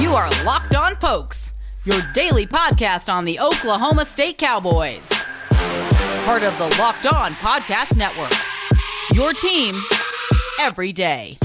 [0.00, 1.52] You are Locked On Pokes,
[1.84, 5.06] your daily podcast on the Oklahoma State Cowboys.
[6.24, 8.32] Part of the Locked On Podcast Network.
[9.12, 9.74] Your team
[10.58, 11.36] every day.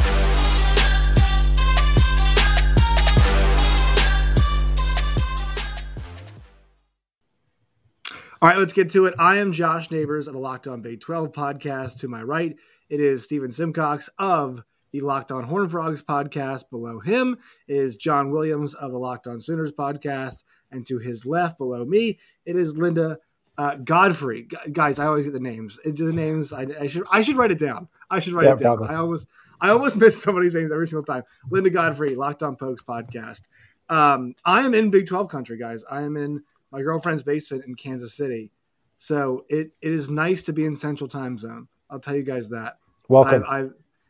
[8.42, 9.16] All right, let's get to it.
[9.20, 12.00] I am Josh Neighbors of the Locked On Big 12 podcast.
[12.00, 12.56] To my right,
[12.90, 14.64] it is Stephen Simcox of
[14.96, 16.70] the Locked On Horned Frogs podcast.
[16.70, 20.44] Below him is John Williams of the Locked On Sooners podcast.
[20.72, 23.20] And to his left, below me, it is Linda
[23.58, 24.44] uh, Godfrey.
[24.44, 25.80] Gu- guys, I always get the names.
[25.84, 27.88] Into the names, I, I should I should write it down.
[28.10, 28.78] I should write Yeah, it down.
[28.78, 28.96] probably.
[28.96, 29.28] I almost
[29.60, 31.24] I almost miss somebody's names every single time.
[31.50, 33.42] Linda Godfrey, Locked On Pokes podcast.
[33.90, 35.84] Um, I am in Big 12 country, guys.
[35.90, 36.42] I am in
[36.72, 38.52] my girlfriend's basement in Kansas City.
[38.98, 41.68] So it, it is nice to be in Central Time Zone.
[41.90, 42.78] I'll tell you guys that.
[43.10, 43.44] Welcome.
[43.48, 43.68] I, I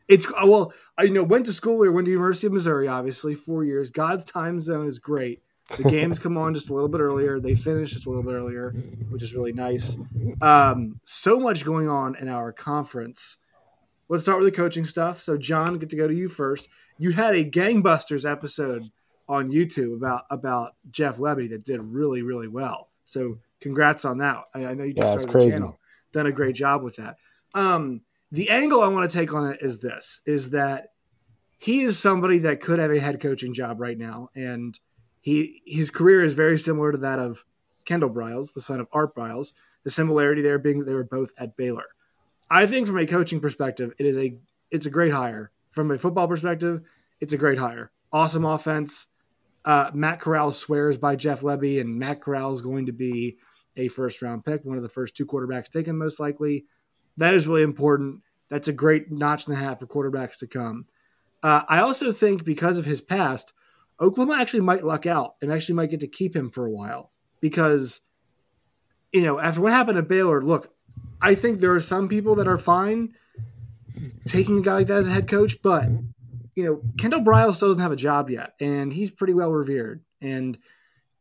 [0.08, 3.34] it's well, I you know went to school or went to University of Missouri, obviously
[3.34, 3.90] four years.
[3.90, 5.42] God's time zone is great.
[5.76, 7.40] The games come on just a little bit earlier.
[7.40, 8.70] They finish just a little bit earlier,
[9.08, 9.98] which is really nice.
[10.40, 13.38] Um, so much going on in our conference.
[14.08, 15.20] Let's start with the coaching stuff.
[15.20, 16.68] So, John, get to go to you first.
[16.98, 18.90] You had a gangbusters episode
[19.28, 22.90] on YouTube about about Jeff Lebby that did really really well.
[23.04, 24.44] So, congrats on that.
[24.54, 25.80] I, I know you just Yeah, started the channel,
[26.12, 27.16] done a great job with that.
[27.54, 30.92] Um, the angle I want to take on it is this: is that
[31.58, 34.78] he is somebody that could have a head coaching job right now, and
[35.20, 37.44] he his career is very similar to that of
[37.84, 39.52] Kendall Briles, the son of Art Briles.
[39.84, 41.84] The similarity there being that they were both at Baylor.
[42.50, 44.36] I think from a coaching perspective, it is a
[44.70, 45.52] it's a great hire.
[45.70, 46.82] From a football perspective,
[47.20, 47.92] it's a great hire.
[48.12, 49.08] Awesome offense.
[49.64, 53.36] Uh, Matt Corral swears by Jeff Lebby, and Matt Corral is going to be
[53.76, 56.64] a first round pick, one of the first two quarterbacks taken, most likely.
[57.16, 58.22] That is really important.
[58.48, 60.86] That's a great notch and a half for quarterbacks to come.
[61.42, 63.52] Uh, I also think because of his past,
[64.00, 67.12] Oklahoma actually might luck out and actually might get to keep him for a while
[67.40, 68.00] because,
[69.12, 70.72] you know, after what happened at Baylor, look,
[71.20, 73.14] I think there are some people that are fine
[74.26, 75.88] taking a guy like that as a head coach, but
[76.54, 80.02] you know, Kendall Briles still doesn't have a job yet, and he's pretty well revered.
[80.22, 80.58] And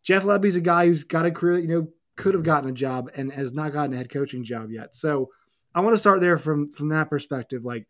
[0.01, 3.09] Jeff Lebby's a guy who's got a career, you know, could have gotten a job
[3.15, 4.95] and has not gotten a head coaching job yet.
[4.95, 5.29] So
[5.75, 7.65] I want to start there from from that perspective.
[7.65, 7.85] Like,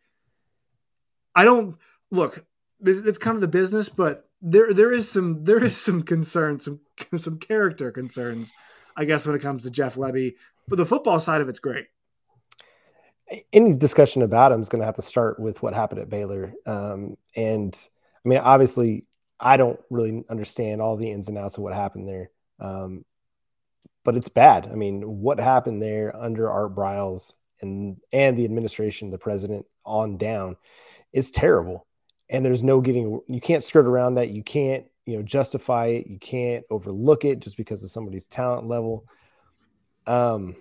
[1.35, 1.77] I don't
[2.09, 2.43] look.
[2.81, 6.79] It's kind of the business, but there there is some there is some concern, some
[7.17, 8.51] some character concerns,
[8.97, 10.33] I guess, when it comes to Jeff Lebby.
[10.67, 11.85] But the football side of it's great.
[13.53, 16.53] Any discussion about him is going to have to start with what happened at Baylor.
[16.65, 17.75] Um, and
[18.23, 19.05] I mean, obviously,
[19.39, 22.29] I don't really understand all the ins and outs of what happened there.
[22.59, 23.05] Um,
[24.03, 24.69] but it's bad.
[24.71, 30.17] I mean, what happened there under Art Briles and and the administration, the president on
[30.17, 30.57] down,
[31.13, 31.85] is terrible.
[32.29, 33.21] And there's no getting.
[33.27, 34.29] You can't skirt around that.
[34.29, 36.07] You can't you know justify it.
[36.07, 39.05] You can't overlook it just because of somebody's talent level.
[40.07, 40.55] Um,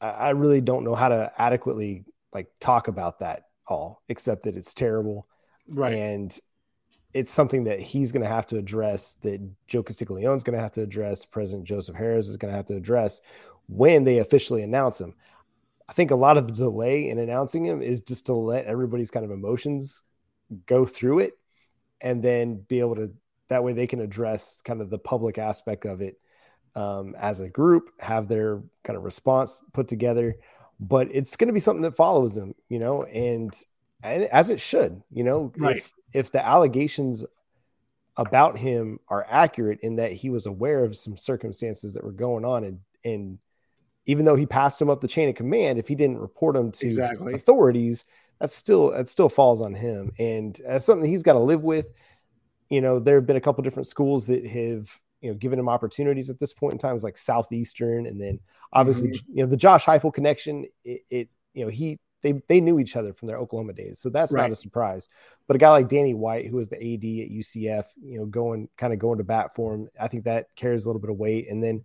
[0.00, 4.56] I, I really don't know how to adequately like talk about that all, except that
[4.56, 5.26] it's terrible
[5.68, 5.94] Right.
[5.94, 6.38] and
[7.12, 10.62] it's something that he's going to have to address that Joe Castiglione is going to
[10.62, 13.20] have to address President Joseph Harroz is going to have to address
[13.68, 15.14] when they officially announce him
[15.88, 19.10] I think a lot of the delay in announcing him is just to let everybody's
[19.10, 20.02] kind of emotions
[20.66, 21.34] go through it
[22.00, 23.12] and then be able to
[23.48, 26.18] that way they can address kind of the public aspect of it
[26.74, 30.36] um, as a group have their kind of response put together
[30.78, 33.64] but it's going to be something that follows them you know and
[34.02, 35.76] and as it should, you know, Right.
[35.76, 37.24] if if the allegations
[38.16, 42.44] about him are accurate in that he was aware of some circumstances that were going
[42.44, 43.38] on and and
[44.06, 46.70] even though he passed him up the chain of command, if he didn't report them
[46.72, 47.34] to Exactly.
[47.34, 48.04] authorities,
[48.40, 50.12] that's still that still falls on him.
[50.18, 51.86] And that's something he's got to live with.
[52.70, 54.90] You know, there have been a couple different schools that have
[55.20, 56.94] you know given him opportunities at this point in time.
[56.94, 58.40] It's like Southeastern, and then
[58.72, 60.66] obviously you know the Josh Heupel connection.
[60.84, 64.10] It, it you know he they they knew each other from their Oklahoma days, so
[64.10, 64.42] that's Right.
[64.42, 65.08] not a surprise.
[65.46, 68.68] But a guy like Danny White, who was the AD at UCF, you know, going
[68.76, 71.16] kind of going to bat for him, I think that carries a little bit of
[71.18, 71.48] weight.
[71.48, 71.84] And then,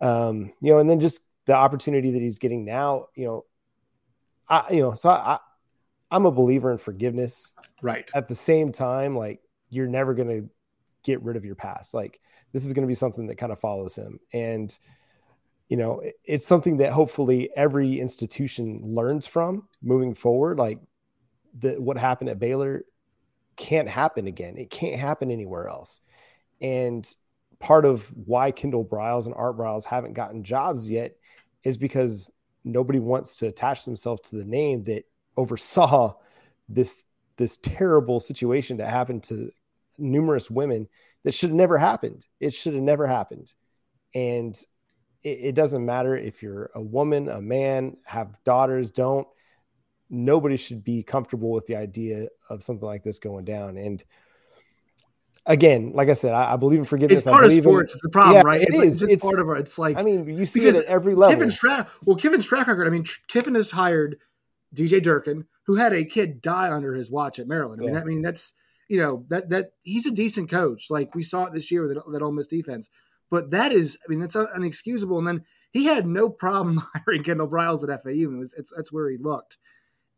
[0.00, 3.44] um, you know, and then just the opportunity that he's getting now, you know,
[4.50, 5.38] I you know, so I,
[6.10, 7.54] I'm a believer in forgiveness.
[7.80, 8.08] Right.
[8.14, 9.40] At the same time, like
[9.70, 10.42] you're never gonna
[11.02, 11.94] get rid of your past.
[11.94, 12.20] Like
[12.52, 14.78] this is gonna be something that kind of follows him, and
[15.70, 20.58] you know, it- it's something that hopefully every institution learns from moving forward.
[20.58, 20.78] Like
[21.58, 22.84] the what happened at Baylor
[23.56, 24.58] can't happen again.
[24.58, 26.02] It can't happen anywhere else.
[26.60, 27.10] And
[27.58, 31.16] part of why Kendall Briles and Art Briles haven't gotten jobs yet
[31.64, 32.30] is because
[32.64, 35.04] nobody wants to attach themselves to the name that
[35.36, 36.14] oversaw
[36.68, 37.04] this
[37.36, 39.50] this terrible situation that happened to
[39.96, 40.88] numerous women
[41.24, 42.26] that should have never happened.
[42.40, 43.52] It should have never happened.
[44.14, 44.54] And
[45.22, 49.26] it, it doesn't matter if you're a woman, a man, have daughters, don't.
[50.10, 53.76] Nobody should be comfortable with the idea of something like this going down.
[53.76, 54.02] And
[55.48, 57.20] again, like I said, I, I believe in forgiveness.
[57.20, 57.92] It's part of sports.
[57.92, 58.62] In, it's the problem, yeah, right?
[58.62, 59.02] It it's, is.
[59.02, 59.58] Like, it's, part of it.
[59.58, 61.48] It's like I mean, you see it at every level.
[62.04, 62.86] Well, Kiffin's track record.
[62.86, 64.18] I mean, Kiffin has hired
[64.74, 67.82] DJ Durkin, who had a kid die under his watch at Maryland.
[67.82, 68.00] I mean, yeah.
[68.00, 68.54] I mean that's
[68.88, 70.90] you know that that he's a decent coach.
[70.90, 72.90] Like we saw it this year with that, that Ole Miss defense.
[73.30, 75.18] But that is, I mean, that's unexcusable.
[75.18, 78.10] And then he had no problem hiring Kendall Briles at FAU.
[78.10, 79.58] And it was, it's, that's where he looked.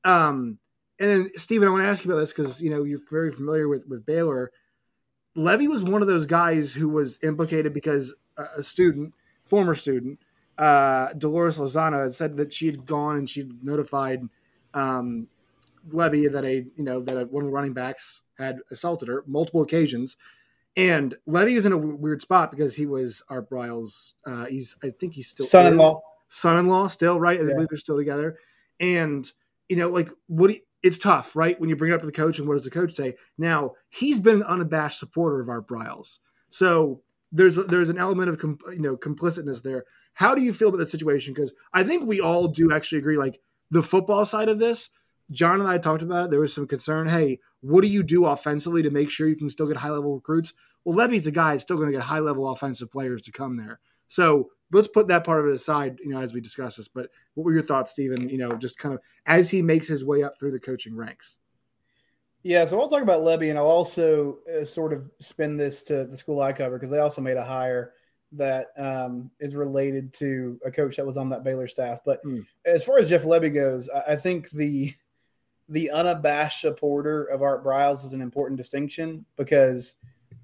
[0.05, 0.59] Um,
[0.99, 3.33] and then, Stephen, I want to ask you about this because, you know, you're very
[3.33, 4.53] familiar with, with Baylor.
[5.37, 10.19] Lebby was one of those guys who was implicated because a student, former student,
[10.59, 14.23] uh, Dolores Lozano had said that she had gone and she notified
[14.75, 15.29] um,
[15.89, 19.25] Lebby that a you know that a, one of the running backs had assaulted her
[19.27, 20.17] multiple occasions,
[20.77, 24.15] and Lebby is in a weird spot because he was Art Briles.
[24.27, 27.41] Uh, he's I think he's still son-in-law, son-in-law still right.
[27.41, 28.39] I believe they're still together,
[28.79, 29.31] and
[29.69, 30.49] you know like what.
[30.49, 31.61] Do you, it's tough, right?
[31.61, 33.15] When you bring it up to the coach, and what does the coach say?
[33.37, 36.19] Now he's been an unabashed supporter of Art Briles,
[36.49, 39.85] so there's there's an element of com, you know complicitness there.
[40.15, 41.35] How do you feel about the situation?
[41.35, 43.17] Because I think we all do actually agree.
[43.17, 43.41] Like
[43.71, 44.91] the football side of this,
[45.31, 46.31] John and I talked about it.
[46.31, 47.09] There was some concern.
[47.09, 50.15] Hey, what do you do offensively to make sure you can still get high level
[50.15, 50.53] recruits?
[50.85, 53.57] Well, Lebby's the guy that's still going to get high level offensive players to come
[53.57, 53.79] there.
[54.11, 56.89] So let's put that part of it aside, you know, as we discuss this.
[56.89, 58.29] But what were your thoughts, Stephen?
[58.29, 61.39] You know, just kind of as he makes his way up through the coaching ranks.
[62.43, 66.05] Yeah, so I'll talk about Lebby, and I'll also uh, sort of spin this to
[66.07, 67.93] the school I cover because they also made a hire
[68.33, 72.01] that um, is related to a coach that was on that Baylor staff.
[72.05, 72.45] But mm.
[72.65, 74.95] as far as Jeff Lebby goes, I, I think the
[75.69, 79.95] the unabashed supporter of Art Briles is an important distinction because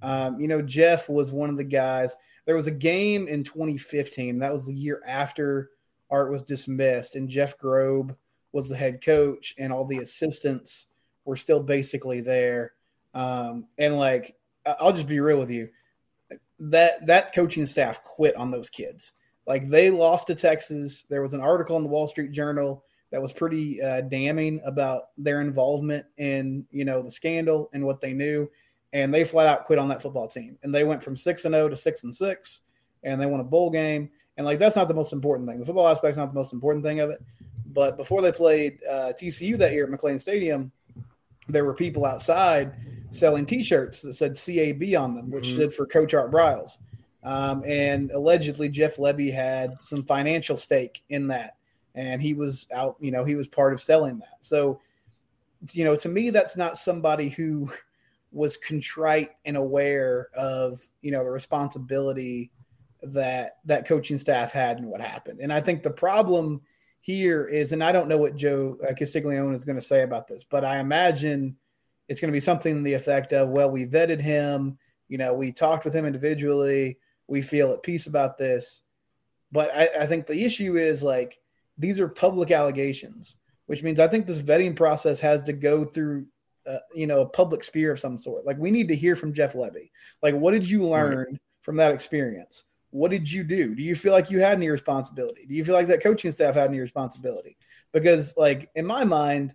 [0.03, 2.15] um, you know Jeff was one of the guys.
[2.47, 5.71] There was a game in 2015 that was the year after
[6.11, 8.17] Art was dismissed, and Jeff Grobe
[8.53, 10.87] was the head coach, and all the assistants
[11.25, 12.73] were still basically there.
[13.13, 14.37] Um, and like,
[14.81, 15.69] I'll just be real with you
[16.59, 19.13] that that coaching staff quit on those kids.
[19.47, 21.05] Like they lost to Texas.
[21.09, 25.11] There was an article in the Wall Street Journal that was pretty uh, damning about
[25.17, 28.51] their involvement in you know the scandal and what they knew,
[28.93, 30.59] and they flat out quit on that football team.
[30.63, 32.61] And they went from six and zero oh to six and six,
[33.03, 34.11] and they won a bowl game.
[34.37, 35.59] And like that's not the most important thing.
[35.59, 37.23] The football aspect's not the most important thing of it.
[37.67, 40.73] But before they played uh, TCU that year at McLane Stadium,
[41.49, 42.75] there were people outside
[43.11, 45.57] selling T-shirts that said CAB on them, which mm-hmm.
[45.57, 46.79] stood for Coach Art Briles.
[47.23, 51.57] Um, and allegedly, Jeff Lebby had some financial stake in that,
[51.95, 52.97] and he was out.
[53.01, 54.37] You know, he was part of selling that.
[54.41, 54.81] So,
[55.73, 57.71] you know, to me, that's not somebody who
[58.33, 62.51] was contrite and aware of you know the responsibility
[63.03, 65.41] that that coaching staff had and what happened.
[65.41, 66.61] And I think the problem
[67.01, 70.27] here is, and I don't know what Joe uh, Castiglione is going to say about
[70.27, 71.57] this, but I imagine
[72.09, 74.79] it's going to be something the effect of, well, we vetted him,
[75.09, 78.83] you know, we talked with him individually, we feel at peace about this.
[79.53, 81.39] But I, I think the issue is like
[81.79, 83.37] these are public allegations,
[83.67, 86.27] which means I think this vetting process has to go through,
[86.67, 88.45] uh, you know, a public sphere of some sort.
[88.45, 89.91] Like we need to hear from Jeff Lebby.
[90.23, 91.41] Like, what did you learn right.
[91.61, 92.65] from that experience?
[92.91, 93.75] What did you do?
[93.75, 95.45] Do you feel like you had any responsibility?
[95.47, 97.57] Do you feel like that coaching staff had any responsibility?
[97.93, 99.55] Because, like, in my mind,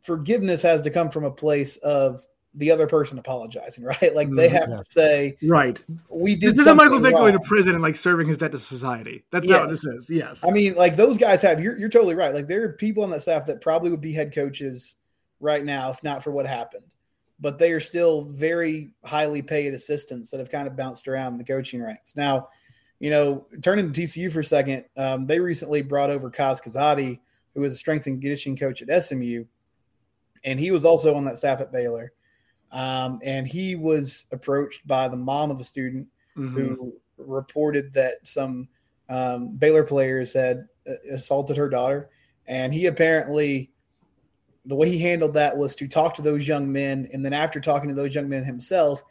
[0.00, 2.20] forgiveness has to come from a place of
[2.54, 4.14] the other person apologizing, right?
[4.14, 4.76] Like they have yeah.
[4.76, 6.50] to say, right, we did.
[6.50, 9.24] This isn't Michael Vick going to prison and like serving his debt to society.
[9.30, 9.52] That's yes.
[9.52, 10.10] not what this is.
[10.10, 11.60] Yes, I mean, like those guys have.
[11.60, 12.34] You're you're totally right.
[12.34, 14.96] Like there are people on that staff that probably would be head coaches
[15.42, 16.94] right now if not for what happened,
[17.38, 21.44] but they are still very highly paid assistants that have kind of bounced around the
[21.44, 22.16] coaching ranks.
[22.16, 22.48] Now,
[23.00, 27.18] you know, turning to TCU for a second, um, they recently brought over Kaz Kazadi,
[27.54, 29.44] who was a strength and conditioning coach at SMU
[30.44, 32.12] and he was also on that staff at Baylor.
[32.70, 36.06] Um, and he was approached by the mom of a student
[36.36, 36.74] mm-hmm.
[36.74, 38.68] who reported that some
[39.08, 42.08] um, Baylor players had uh, assaulted her daughter,
[42.46, 43.71] and he apparently
[44.64, 47.60] the way he handled that was to talk to those young men, and then after
[47.60, 49.02] talking to those young men himself,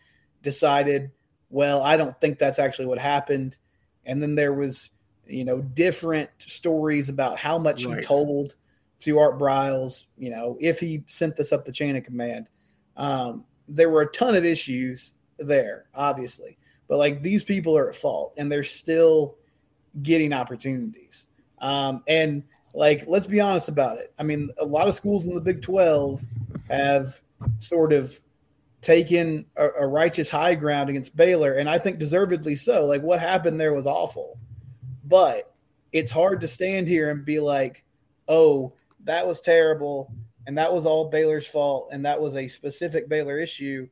[0.41, 1.11] decided,
[1.49, 3.57] well, I don't think that's actually what happened.
[4.05, 4.91] And then there was,
[5.27, 7.97] you know, different stories about how much right.
[7.97, 8.55] he told
[9.01, 12.49] to Art Briles, you know, if he sent this up the chain of command.
[12.97, 17.95] Um, there were a ton of issues there, obviously, but like these people are at
[17.95, 19.35] fault and they're still
[20.03, 21.27] getting opportunities.
[21.59, 24.13] Um, and like, let's be honest about it.
[24.17, 26.23] I mean, a lot of schools in the Big 12
[26.69, 27.19] have
[27.59, 28.17] sort of
[28.81, 32.85] taken a, a, righteous high ground against Baylor, and I think deservedly so.
[32.85, 34.39] Like what happened there was awful,
[35.05, 35.53] but
[35.91, 37.85] it's hard to stand here and be like,
[38.27, 38.73] "Oh,
[39.03, 40.11] that was terrible,
[40.47, 43.87] and that was all Baylor's fault, and that was a specific Baylor issue."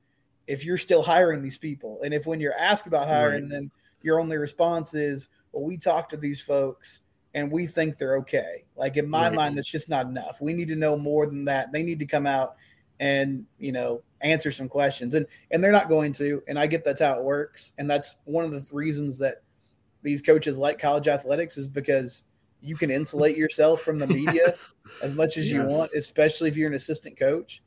[0.48, 3.52] If you're still hiring these people, and if when you're asked about hiring right.
[3.52, 3.72] them,
[4.02, 7.02] your only response is, "Well, we talked to these folks."
[7.36, 8.64] And we think they're okay.
[8.76, 9.36] Like in my right.
[9.36, 10.42] mind, that's just not enough.
[10.42, 11.72] We need to know more than that.
[11.72, 12.56] They need to come out
[13.00, 16.84] and you know answer some questions and and they're not going to and i get
[16.84, 19.42] that's how it works and that's one of the reasons that
[20.02, 22.24] these coaches like college athletics is because
[22.62, 24.74] you can insulate yourself from the media yes.
[25.02, 25.54] as much as yes.
[25.54, 27.64] you want especially if you're an assistant coach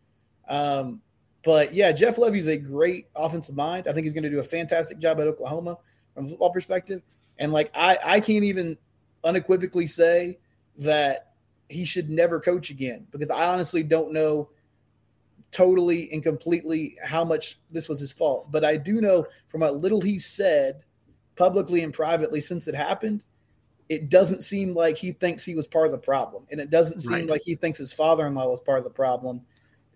[0.48, 1.00] um,
[1.44, 4.38] but yeah jeff lebby is a great offensive mind i think he's going to do
[4.38, 5.78] a fantastic job at oklahoma
[6.14, 7.00] from a football perspective
[7.38, 8.76] and like i i can't even
[9.24, 10.38] unequivocally say
[10.78, 11.34] that
[11.68, 14.48] he should never coach again because i honestly don't know
[15.52, 18.50] totally and completely how much this was his fault.
[18.50, 20.82] But I do know from what little he said
[21.36, 23.24] publicly and privately since it happened,
[23.88, 26.46] it doesn't seem like he thinks he was part of the problem.
[26.50, 27.28] And it doesn't seem right.
[27.28, 29.42] like he thinks his father in law was part of the problem.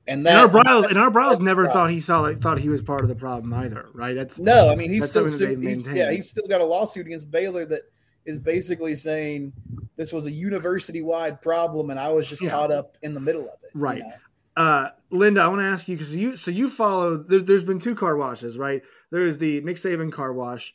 [0.06, 2.68] And that and Art Briles and Art Briles never thought he saw like thought he
[2.68, 4.14] was part of the problem either, right?
[4.14, 7.66] That's no, I mean he's still he's, yeah, he's still got a lawsuit against Baylor
[7.66, 7.82] that
[8.26, 9.52] is basically saying
[9.96, 12.50] this was a university wide problem and I was just yeah.
[12.50, 13.70] caught up in the middle of it.
[13.74, 13.98] Right.
[13.98, 14.14] You know?
[14.56, 17.18] Uh, Linda, I want to ask you because you so you follow.
[17.18, 18.82] There, has been two car washes, right?
[19.10, 20.74] There is the Nick Saban car wash,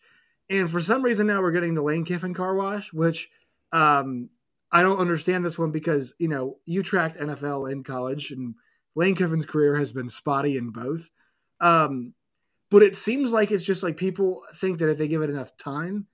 [0.52, 3.30] and for some reason now we're getting the Lane Kiffin car wash, which
[3.72, 4.30] um,
[4.72, 8.54] I don't understand this one because you know you tracked NFL in college, and
[8.94, 11.10] Lane Kiffin's career has been spotty in both.
[11.60, 12.14] Um,
[12.70, 15.58] but it seems like it's just like people think that if they give it enough
[15.58, 16.08] time,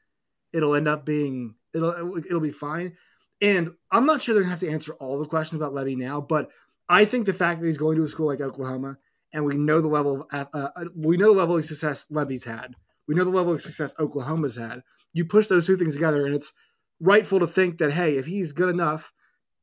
[0.58, 2.96] it'll end up being it'll it'll be fine.
[3.40, 6.20] And I'm not sure they're gonna have to answer all the questions about Lebby now,
[6.20, 6.50] but
[6.90, 8.98] I think the fact that he's going to a school like Oklahoma,
[9.34, 12.44] and we know the level of uh, uh, we know the level of success Lebby's
[12.44, 12.76] had,
[13.08, 14.82] we know the level of success Oklahoma's had.
[15.14, 16.54] You push those two things together, and it's
[17.00, 19.14] rightful to think that hey, if he's good enough,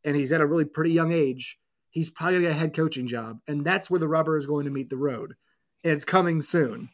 [0.05, 1.59] and he's at a really pretty young age,
[1.91, 4.67] he's probably gonna get a head coaching job, and that's where the rubber is going
[4.67, 5.35] to meet the road,
[5.83, 6.91] and it's coming soon.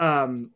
[0.00, 0.50] Um,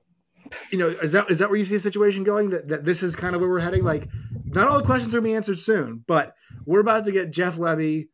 [0.70, 2.50] you know, is that is that where you see the situation going?
[2.50, 3.84] That that this is kind of where we're heading.
[3.84, 4.08] Like,
[4.44, 6.34] not all the questions are gonna be answered soon, but
[6.64, 8.08] we're about to get Jeff Lebby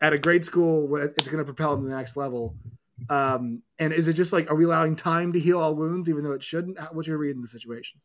[0.00, 2.54] at a great school it's going to propel him to the next level
[3.10, 6.22] um, and is it just like are we allowing time to heal all wounds even
[6.22, 8.00] though it shouldn't what's your read in the situation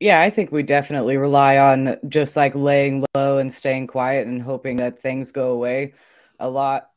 [0.00, 4.42] yeah i think we definitely rely on just like laying low and staying quiet and
[4.42, 5.94] hoping that things go away
[6.40, 6.90] a lot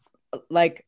[0.49, 0.85] like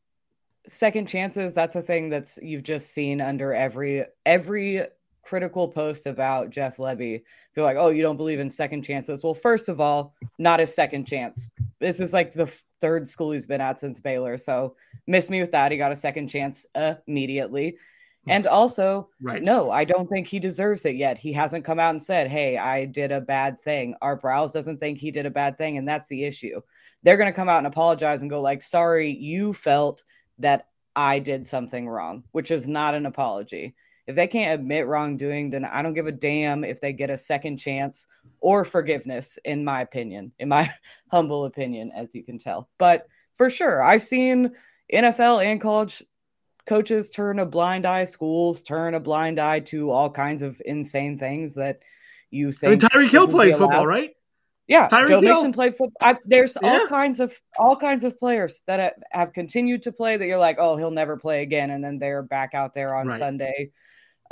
[0.68, 4.82] second chances that's a thing that's you've just seen under every every
[5.22, 9.34] critical post about jeff lebby feel like oh you don't believe in second chances well
[9.34, 11.48] first of all not a second chance
[11.80, 12.50] this is like the
[12.82, 14.36] third school he's been at since Baylor.
[14.36, 14.76] So
[15.06, 15.72] miss me with that.
[15.72, 16.66] He got a second chance
[17.06, 17.78] immediately.
[18.28, 19.42] And also, right.
[19.42, 21.18] no, I don't think he deserves it yet.
[21.18, 23.96] He hasn't come out and said, Hey, I did a bad thing.
[24.00, 25.76] Art Briles doesn't think he did a bad thing.
[25.76, 26.60] And that's the issue.
[27.02, 30.04] They're going to come out and apologize and go, like, sorry, you felt
[30.42, 33.74] that I did something wrong, which is not an apology.
[34.06, 37.16] If they can't admit wrongdoing, then I don't give a damn if they get a
[37.16, 38.06] second chance
[38.40, 40.72] or forgiveness, in my opinion, in my
[41.10, 42.68] humble opinion, as you can tell.
[42.78, 43.06] But
[43.38, 44.52] for sure, I've seen
[44.92, 46.02] NFL and college
[46.66, 51.18] coaches turn a blind eye, schools turn a blind eye to all kinds of insane
[51.18, 51.80] things that
[52.30, 52.68] you think.
[52.68, 54.14] I mean, Tyreek Hill plays football, right?
[54.68, 55.34] Yeah, Tyreek Joe Hill.
[55.34, 55.96] Mixon played football.
[56.00, 56.68] I, there's yeah.
[56.68, 60.38] all kinds of all kinds of players that have, have, continued to play that you're
[60.38, 63.18] like, oh, he'll never play again, and then they're back out there on right.
[63.18, 63.70] Sunday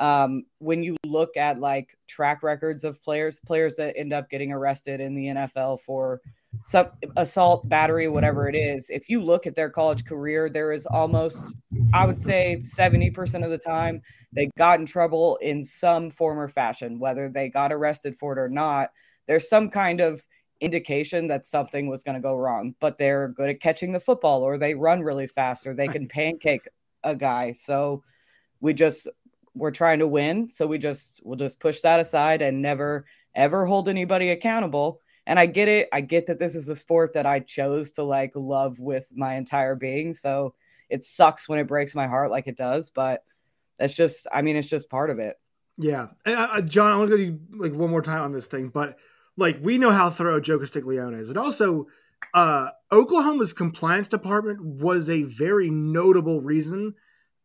[0.00, 4.50] um, when you look at like track records of players, players that end up getting
[4.50, 6.22] arrested in the NFL for
[6.64, 10.86] some assault, battery, whatever it is, if you look at their college career, there is
[10.86, 11.52] almost,
[11.92, 14.00] I would say, 70% of the time
[14.32, 18.38] they got in trouble in some form or fashion, whether they got arrested for it
[18.38, 18.90] or not.
[19.30, 20.26] There's some kind of
[20.60, 24.42] indication that something was going to go wrong, but they're good at catching the football
[24.42, 26.68] or they run really fast or they can pancake
[27.04, 27.52] a guy.
[27.52, 28.02] So
[28.60, 29.06] we just
[29.54, 30.50] we're trying to win.
[30.50, 33.06] So we just we'll just push that aside and never
[33.36, 35.00] ever hold anybody accountable.
[35.26, 35.88] And i get it.
[35.92, 39.36] I get that this is a sport that i chose to like love with my
[39.36, 40.12] entire being.
[40.12, 40.54] So
[40.88, 43.22] it sucks when it breaks my heart like it does but
[43.78, 45.38] that's just i mean it's just part of it.
[45.78, 46.08] Yeah.
[46.26, 48.98] Uh, john i want to go you like one more time on this thing but
[49.36, 51.86] like we know how thorough joe castiglione is and also
[52.34, 56.94] uh oklahoma's compliance department was a very notable reason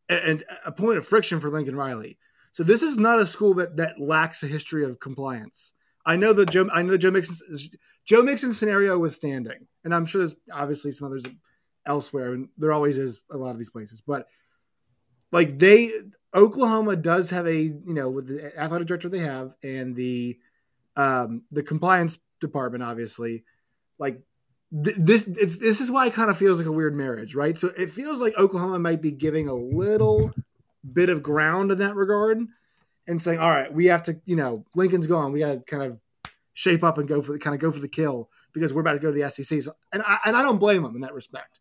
[0.10, 2.18] and a point of friction for Lincoln Riley.
[2.52, 5.74] So this is not a school that that lacks a history of compliance.
[6.06, 7.36] I know the Joe I know the Joe Mixon
[8.06, 11.26] Joe Mixon scenario withstanding, and I'm sure there's obviously some others
[11.86, 14.02] elsewhere, and there always is a lot of these places.
[14.02, 14.28] But
[15.32, 15.92] like they
[16.34, 20.38] Oklahoma does have a you know with the athletic director they have and the
[20.96, 23.44] um the compliance department obviously
[24.00, 24.22] like
[24.84, 27.58] th- this it's this is why it kind of feels like a weird marriage right
[27.58, 30.32] so it feels like Oklahoma might be giving a little
[30.94, 32.40] bit of ground in that regard
[33.08, 35.84] and saying all right we have to you know Lincoln's gone we got to kind
[35.84, 36.00] of
[36.54, 38.94] shape up and go for the kind of go for the kill because we're about
[38.94, 41.14] to go to the SEC so, and I and I don't blame them in that
[41.14, 41.60] respect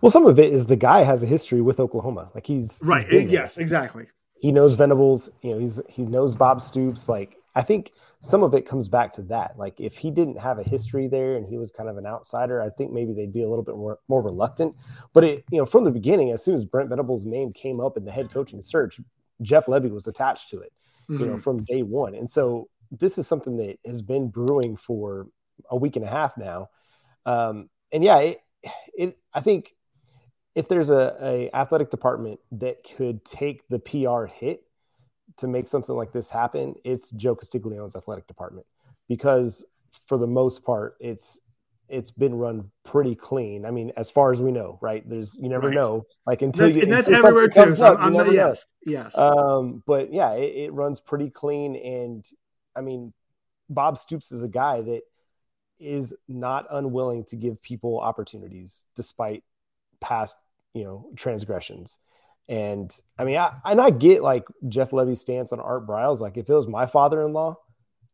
[0.00, 2.30] well, some of it is the guy has a history with Oklahoma.
[2.34, 3.08] Like he's right.
[3.08, 4.06] he's yes, exactly.
[4.40, 5.30] He knows Venables.
[5.42, 7.08] You know, he's he knows Bob Stoops.
[7.08, 9.58] Like I think some of it comes back to that.
[9.58, 12.62] Like if he didn't have a history there and he was kind of an outsider,
[12.62, 14.76] I think maybe they'd be a little bit more more reluctant.
[15.12, 17.96] But it, you know, from the beginning, as soon as Brent Venables' name came up
[17.96, 19.00] in the head coaching search,
[19.42, 20.72] Jeff Lebby was attached to it.
[21.10, 21.20] Mm-hmm.
[21.20, 21.42] You know, mm-hmm.
[21.42, 22.14] from day one.
[22.14, 25.26] And so this is something that has been brewing for
[25.68, 26.68] a week and a half now.
[27.26, 28.40] Um, and yeah, it,
[28.96, 29.74] it I think
[30.54, 34.62] if there's a, a athletic department that could take the PR hit
[35.38, 38.66] to make something like this happen, it's Joe Castiglione's athletic department
[39.08, 39.64] because
[40.06, 41.38] for the most part, it's
[41.88, 43.66] it's been run pretty clean.
[43.66, 45.06] I mean, as far as we know, right?
[45.08, 45.74] There's you never right.
[45.74, 47.74] know, like until that's, you, and that's everywhere too.
[47.74, 48.92] So up, I'm, I'm yes, know.
[48.92, 49.18] yes.
[49.18, 52.24] Um, but yeah, it, it runs pretty clean, and
[52.74, 53.12] I mean,
[53.68, 55.02] Bob Stoops is a guy that
[55.78, 59.42] is not unwilling to give people opportunities despite
[60.00, 60.36] past
[60.74, 61.98] you know transgressions
[62.48, 66.36] and i mean i and i get like jeff lebby's stance on art briles like
[66.36, 67.56] if it was my father-in-law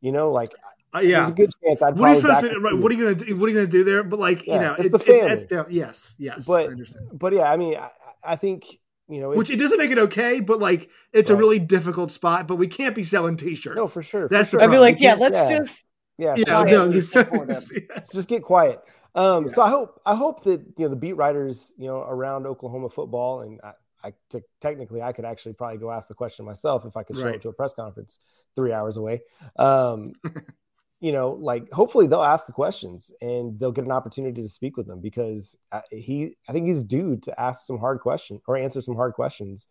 [0.00, 0.52] you know like
[0.94, 1.98] uh, yeah, there's a good chance I'd.
[1.98, 2.60] What are you supposed to?
[2.60, 3.38] Right, what are you gonna do?
[3.38, 4.02] What are you gonna do there?
[4.02, 5.32] But like, yeah, you know, it's, it's the family.
[5.32, 6.46] It's, it's down, yes, yes.
[6.46, 6.70] But
[7.12, 7.90] but yeah, I mean, I,
[8.24, 11.36] I think you know, which it doesn't make it okay, but like, it's right.
[11.36, 12.46] a really difficult spot.
[12.46, 13.76] But we can't be selling T-shirts.
[13.76, 14.28] No, for sure.
[14.28, 14.62] That's for sure.
[14.62, 15.58] I'd be like, yeah, let's yeah.
[15.58, 15.84] just
[16.18, 18.12] yeah, yeah, no, just, yes.
[18.12, 18.80] just get quiet.
[19.14, 19.52] Um, yeah.
[19.52, 22.88] So I hope I hope that you know the beat writers you know around Oklahoma
[22.88, 26.84] football, and I, I t- technically I could actually probably go ask the question myself
[26.84, 27.34] if I could show right.
[27.36, 28.18] up to a press conference
[28.54, 29.22] three hours away.
[29.56, 30.12] Um,
[31.00, 34.76] you know, like hopefully they'll ask the questions and they'll get an opportunity to speak
[34.76, 35.56] with them because
[35.90, 39.68] he I think he's due to ask some hard questions or answer some hard questions.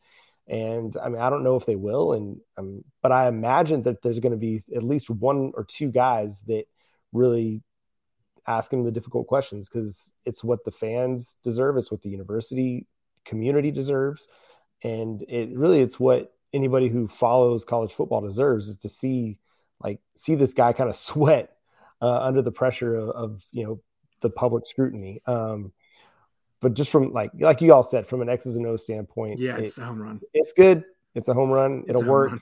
[0.48, 4.02] And I mean, I don't know if they will, and um, but I imagine that
[4.02, 6.66] there's going to be at least one or two guys that
[7.12, 7.62] really
[8.48, 11.76] ask him the difficult questions because it's what the fans deserve.
[11.76, 12.88] It's what the university
[13.28, 14.28] community deserves.
[14.84, 19.38] And it really, it's what anybody who follows college football deserves is to see,
[19.80, 21.56] like, see this guy kind of sweat
[22.02, 23.82] uh, under the pressure of, of, you know,
[24.22, 25.22] the public scrutiny.
[25.26, 25.72] Um,
[26.60, 29.58] but just from like, like you all said, from an X's and O standpoint, yeah,
[29.58, 30.20] it's it, a home run.
[30.34, 30.84] It's good.
[31.14, 31.84] It's a home run.
[31.88, 32.32] It'll work.
[32.32, 32.42] Run.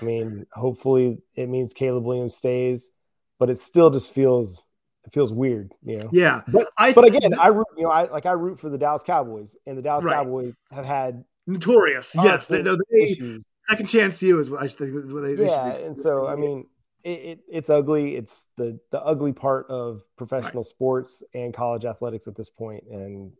[0.00, 2.90] I mean, hopefully it means Caleb Williams stays,
[3.38, 4.62] but it still just feels
[5.04, 6.08] it feels weird, you know.
[6.12, 9.02] Yeah, but I but again, I you know, I like I root for the Dallas
[9.02, 10.14] Cowboys, and the Dallas right.
[10.14, 12.14] Cowboys have had notorious.
[12.14, 12.76] Yes, they, they,
[13.68, 14.92] second chance you is what I think.
[14.92, 16.66] They, yeah, and so I mean,
[17.04, 18.16] it, it, it's ugly.
[18.16, 20.66] It's the the ugly part of professional right.
[20.66, 23.32] sports and college athletics at this point, and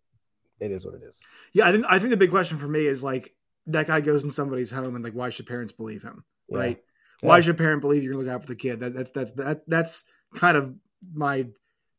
[0.60, 1.22] it is what it is.
[1.52, 3.34] Yeah, I think I think the big question for me is like
[3.66, 6.24] that guy goes in somebody's home, and like, why should parents believe him?
[6.48, 6.58] Yeah.
[6.58, 6.82] Right?
[7.22, 7.28] Yeah.
[7.28, 8.80] Why should a parent believe you're gonna look out for the kid?
[8.80, 10.74] That, that's that's that that's kind of
[11.12, 11.46] my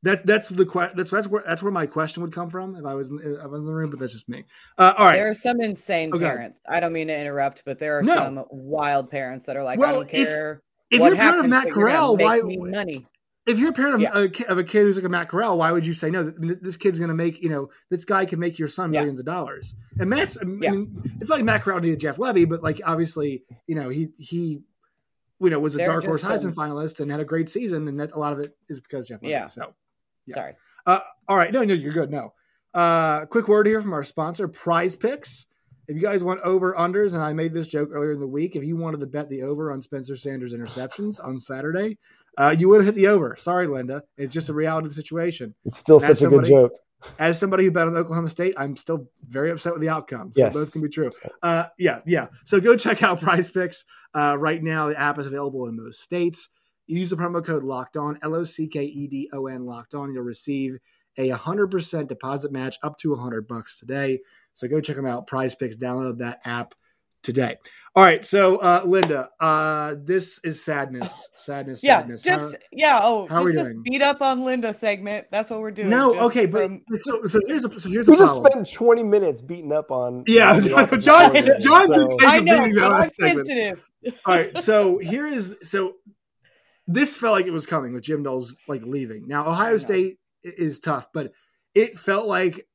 [0.03, 0.95] that that's the question.
[0.97, 3.41] That's that's where that's where my question would come from if I was in, if
[3.41, 3.89] I was in the room.
[3.89, 4.43] But that's just me.
[4.77, 5.15] Uh, all right.
[5.15, 6.23] There are some insane okay.
[6.23, 6.62] parents.
[6.67, 8.15] I don't mean to interrupt, but there are no.
[8.15, 10.62] some wild parents that are like, well, I don't care.
[10.89, 13.05] If, if you're a parent of Matt Corral, why money?
[13.45, 14.12] If you're a parent of, yeah.
[14.13, 16.23] a, of, a, kid who's like a Matt Corral, why would you say no?
[16.23, 19.21] This kid's going to make you know this guy can make your son millions yeah.
[19.21, 19.75] of dollars.
[19.99, 23.75] And Matt's, I mean, it's like Matt Corral needed Jeff Lebby, but like obviously, you
[23.75, 24.62] know, he he
[25.39, 28.12] you know, was a dark horse Heisman finalist and had a great season, and that
[28.13, 29.19] a lot of it is because Jeff.
[29.21, 29.45] Yeah.
[29.45, 29.73] So,
[30.27, 30.35] yeah.
[30.35, 30.53] sorry.
[30.85, 32.11] Uh, all right, no, no, you're good.
[32.11, 32.33] No.
[32.73, 35.45] Uh, quick word here from our sponsor, Prize Picks.
[35.87, 38.55] If you guys want over unders, and I made this joke earlier in the week,
[38.55, 41.97] if you wanted to bet the over on Spencer Sanders interceptions on Saturday,
[42.37, 43.35] uh, you would have hit the over.
[43.37, 44.03] Sorry, Linda.
[44.17, 45.55] It's just a reality of the situation.
[45.65, 46.73] It's still such a good joke
[47.19, 50.31] as somebody who bet on Oklahoma State, I'm still very upset with the outcome.
[50.33, 50.53] So yes.
[50.53, 51.11] both can be true.
[51.41, 52.27] Uh, yeah, yeah.
[52.45, 54.87] So go check out Prize Picks uh, right now.
[54.87, 56.49] The app is available in most states.
[56.88, 59.93] Use the promo code Locked On L O C K E D O N Locked
[59.95, 60.13] On.
[60.13, 60.80] You'll receive
[61.17, 64.19] a 100% deposit match up to 100 bucks today.
[64.54, 65.28] So go check them out.
[65.28, 65.76] Prize Picks.
[65.76, 66.73] Download that app
[67.28, 67.58] today.
[67.95, 72.21] All right, so uh, Linda, uh, this is sadness, sadness, yeah, sadness.
[72.23, 75.28] Just how, yeah, oh, how just this beat up on Linda segment.
[75.32, 75.89] That's what we're doing.
[75.89, 76.84] No, okay, from...
[76.88, 79.91] but so, so here's a so here's we a just spent 20 minutes beating up
[79.91, 80.23] on.
[80.28, 80.60] Yeah,
[81.00, 83.47] John, John did take I know, beating that last segment.
[83.47, 83.84] Sensitive.
[84.26, 85.95] All right, so here is so
[86.88, 89.28] this felt like it was coming with Jim Knowles like leaving.
[89.28, 91.34] Now Ohio State is tough, but
[91.76, 92.65] it felt like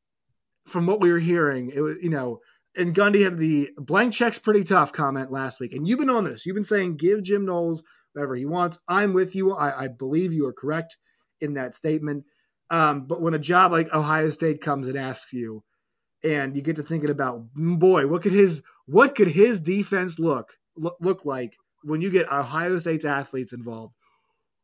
[0.66, 2.40] from what we were hearing, it was you know
[2.77, 5.75] and Gundy had the blank checks pretty tough comment last week.
[5.75, 6.46] And you've been on this.
[6.46, 8.79] You've been saying give Jim Knowles whatever he wants.
[8.88, 9.55] I'm with you.
[9.55, 10.96] I, I believe you are correct
[11.40, 12.25] in that statement.
[12.70, 15.62] Um, but when a job like Ohio State comes and asks you,
[16.25, 20.53] and you get to thinking about, boy, what could his what could his defense look
[20.77, 23.94] look, look like when you get Ohio State's athletes involved?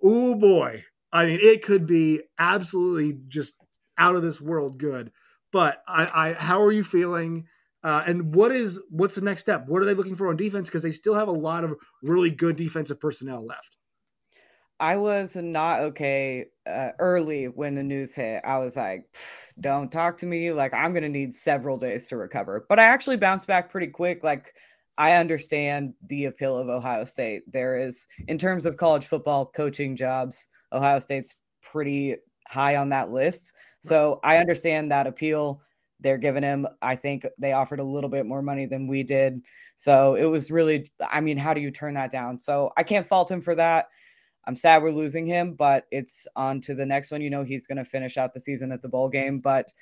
[0.02, 3.54] Oh boy, I mean, it could be absolutely just
[3.98, 5.12] out of this world good.
[5.52, 7.46] But I, I how are you feeling?
[7.82, 9.66] Uh, and what is what's the next step?
[9.66, 10.68] What are they looking for on defense?
[10.68, 13.76] Because they still have a lot of really good defensive personnel left.
[14.80, 18.42] I was not okay uh, early when the news hit.
[18.44, 19.16] I was like,
[19.60, 22.64] "Don't talk to me." Like I'm gonna need several days to recover.
[22.68, 24.22] But I actually bounced back pretty quick.
[24.22, 24.54] Like
[24.98, 27.50] I understand the appeal of Ohio State.
[27.50, 32.16] There is, in terms of college football coaching jobs, Ohio State's pretty
[32.48, 33.52] high on that list.
[33.80, 35.62] So I understand that appeal.
[36.00, 39.42] They're giving him i think they offered a little bit more money than we did.
[39.76, 42.38] So it was really i mean how do you turn that down?
[42.38, 43.88] So i can't fault him for that.
[44.46, 47.20] I'm sad we're losing him but it's on to the next one.
[47.20, 49.72] You know he's going to finish out the season at the bowl game but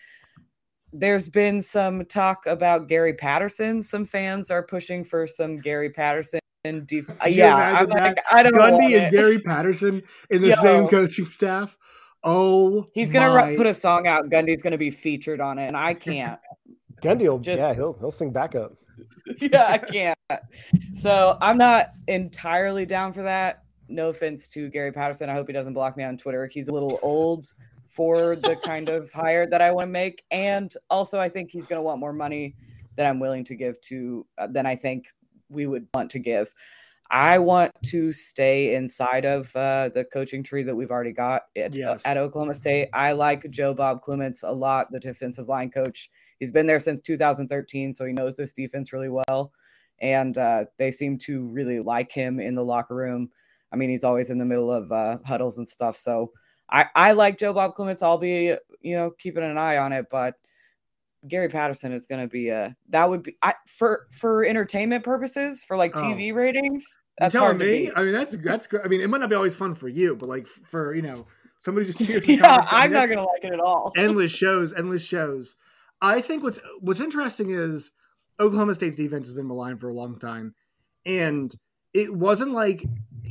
[0.99, 6.41] there's been some talk about gary patterson some fans are pushing for some gary patterson
[6.87, 10.55] def- uh, yeah I'm like, i don't gundy and gary patterson in the Yo.
[10.57, 11.77] same coaching staff
[12.29, 13.55] Oh, he's gonna my.
[13.55, 14.29] put a song out.
[14.29, 16.41] Gundy's gonna be featured on it, and I can't.
[17.03, 18.73] Gundy will just yeah, he'll he'll sing backup.
[19.39, 20.19] yeah, I can't.
[20.95, 23.63] So I'm not entirely down for that.
[23.89, 25.31] No offense to Gary Patterson.
[25.31, 26.51] I hope he doesn't block me on Twitter.
[26.53, 27.47] He's a little old
[27.97, 31.67] for the kind of hire that I want to make, and also I think he's
[31.67, 32.55] gonna want more money
[32.97, 35.07] than I'm willing to give to uh, than I think
[35.49, 36.53] we would want to give.
[37.11, 41.75] I want to stay inside of uh, the coaching tree that we've already got at,
[41.75, 42.03] yes.
[42.05, 42.89] at Oklahoma State.
[42.93, 46.11] I like Joe Bob Clements a lot, the defensive line coach.
[46.41, 49.53] He's been there since 2013, so he knows this defense really well.
[50.01, 53.31] And uh, they seem to really like him in the locker room.
[53.73, 55.97] I mean, he's always in the middle of uh, huddles and stuff.
[55.97, 56.33] So
[56.69, 58.03] I, I like Joe Bob Clements.
[58.03, 60.07] I'll be, you know, keeping an eye on it.
[60.11, 60.35] But
[61.29, 65.63] Gary Patterson is going to be a that would be I, for for entertainment purposes
[65.63, 66.37] for like TV oh.
[66.37, 66.85] ratings.
[67.19, 67.91] That's you telling me.
[67.95, 68.85] I mean, that's that's great.
[68.85, 71.27] I mean, it might not be always fun for you, but like for you know
[71.59, 73.93] somebody just yeah, I'm not going to like it at all.
[73.97, 75.57] endless shows, endless shows.
[76.01, 77.93] I think what's what's interesting is
[78.39, 80.55] Oklahoma State's defense has been maligned for a long time,
[81.05, 81.55] and
[81.95, 82.85] it wasn't like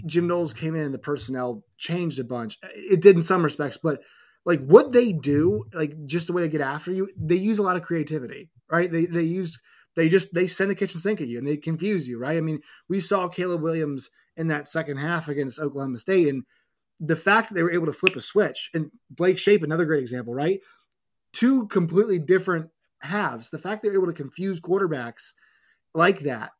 [0.05, 2.57] Jim Knowles came in and the personnel changed a bunch.
[2.75, 4.01] It did in some respects, but
[4.45, 7.63] like what they do, like just the way they get after you, they use a
[7.63, 8.91] lot of creativity, right?
[8.91, 9.59] They they use
[9.95, 12.37] they just they send the kitchen sink at you and they confuse you, right?
[12.37, 16.43] I mean, we saw Caleb Williams in that second half against Oklahoma State, and
[16.99, 20.01] the fact that they were able to flip a switch, and Blake Shapen, another great
[20.01, 20.59] example, right?
[21.33, 22.69] Two completely different
[23.01, 23.49] halves.
[23.49, 25.33] The fact they're able to confuse quarterbacks
[25.93, 26.51] like that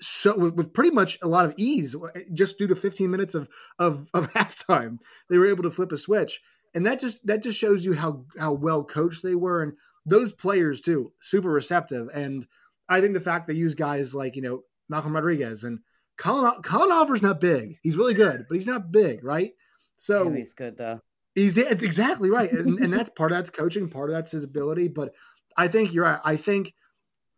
[0.00, 1.94] so with, with, pretty much a lot of ease
[2.32, 4.98] just due to 15 minutes of, of of halftime
[5.30, 6.40] they were able to flip a switch
[6.74, 10.32] and that just that just shows you how how well coached they were, and those
[10.32, 12.08] players too, super receptive.
[12.12, 12.46] And
[12.88, 15.78] I think the fact they use guys like you know Malcolm Rodriguez and
[16.18, 17.78] Collin Collin Oliver's not big.
[17.82, 19.52] He's really good, but he's not big, right?
[19.96, 21.00] So yeah, he's good though.
[21.34, 24.88] He's exactly right, and, and that's part of that's coaching, part of that's his ability.
[24.88, 25.14] But
[25.56, 26.20] I think you're right.
[26.24, 26.74] I think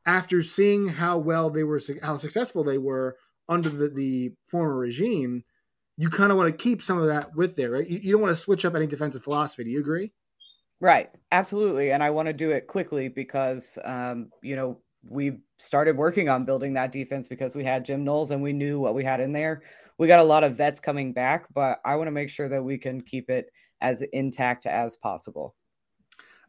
[0.06, 3.16] after seeing how well they were, how successful they were
[3.48, 5.42] under the, the former regime,
[5.96, 7.88] you kind of want to keep some of that with there, right?
[7.88, 9.64] You, you don't want to switch up any defensive philosophy.
[9.64, 10.12] Do you agree?
[10.80, 11.90] Right, absolutely.
[11.90, 16.44] And I want to do it quickly because, um, you know, we started working on
[16.44, 19.32] building that defense because we had Jim Knowles and we knew what we had in
[19.32, 19.62] there.
[19.98, 22.62] We got a lot of vets coming back, but I want to make sure that
[22.62, 23.46] we can keep it
[23.80, 25.54] as intact as possible.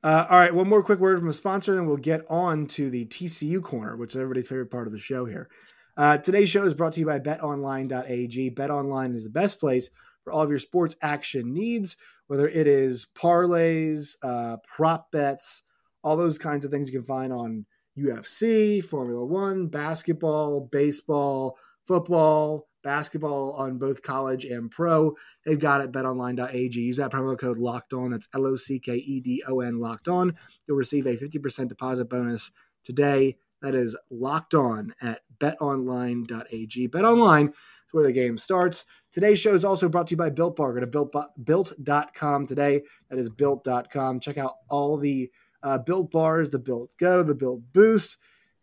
[0.07, 2.89] Uh, all right, one more quick word from a sponsor, and we'll get on to
[2.89, 5.49] the TCU corner, which is everybody's favorite part of the show here.
[5.97, 8.51] Uh, today's show is brought to you by betonline.ag.
[8.51, 9.89] BetOnline is the best place
[10.23, 15.63] for all of your sports action needs, whether it is parlays, uh, prop bets,
[16.05, 17.65] all those kinds of things you can find on
[17.99, 25.13] UFC, Formula One, basketball, baseball, football, basketball on both college and pro.
[25.45, 26.79] They've got it betonline.ag.
[26.79, 28.11] Use that promo code locked on.
[28.11, 30.33] That's L O C K E D O N locked on.
[30.65, 32.49] You'll receive a 50% deposit bonus
[32.85, 33.35] today.
[33.61, 36.87] That is locked on at betonline.ag.
[36.87, 37.53] BetOnline is
[37.91, 38.85] where the game starts.
[39.11, 40.73] Today's show is also brought to you by Built Bar.
[40.73, 42.83] Go to built, built.com today.
[43.09, 44.21] That is built.com.
[44.21, 45.29] Check out all the
[45.61, 48.17] uh, Built Bars, the Built Go, the Built Boost,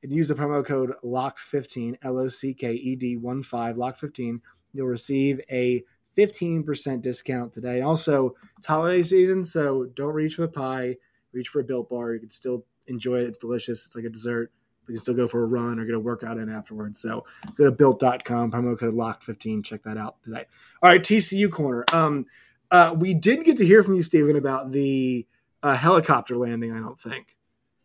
[0.05, 4.41] and use the promo code LOCKED15, L O C K E D 1 5, LOCKED15.
[4.73, 5.83] You'll receive a
[6.17, 7.81] 15% discount today.
[7.81, 10.97] Also, it's holiday season, so don't reach for the pie,
[11.33, 12.15] reach for a Built Bar.
[12.15, 13.29] You can still enjoy it.
[13.29, 13.85] It's delicious.
[13.87, 14.53] It's like a dessert
[14.89, 17.01] you can still go for a run or get a workout in afterwards.
[17.01, 17.25] So
[17.57, 19.65] go to built.com, promo code locked15.
[19.65, 20.45] Check that out today.
[20.83, 21.85] All right, TCU corner.
[21.93, 22.27] Um,
[22.71, 25.27] uh, we didn't get to hear from you, Stephen, about the
[25.63, 27.37] uh, helicopter landing, I don't think.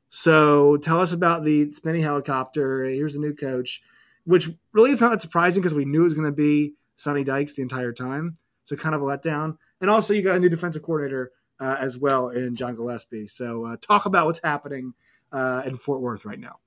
[0.10, 2.84] So tell us about the spinning helicopter.
[2.84, 3.82] Here's a new coach,
[4.26, 7.54] which really is not surprising because we knew it was going to be Sonny Dykes
[7.54, 8.36] the entire time.
[8.64, 9.58] So kind of a letdown.
[9.82, 13.28] And also, you got a new defensive coordinator uh, as well in John Gillespie.
[13.28, 14.94] So uh, talk about what's happening
[15.32, 16.58] uh, in Fort Worth right now.